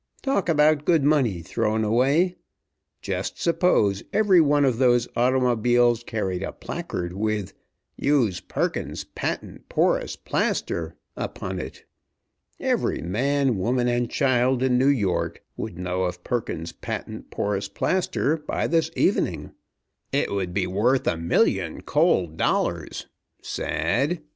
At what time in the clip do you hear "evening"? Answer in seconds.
18.95-19.51